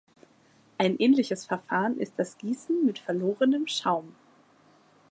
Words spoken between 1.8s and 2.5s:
ist das